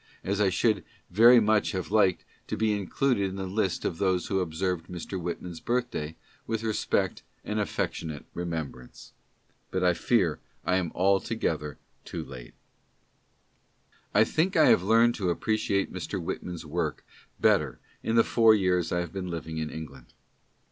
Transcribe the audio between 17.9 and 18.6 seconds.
in the four